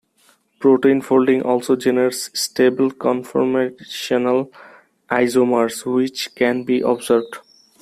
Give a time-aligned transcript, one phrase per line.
[0.57, 4.51] Protein folding also generates stable conformational
[5.11, 7.37] isomers which can be observed.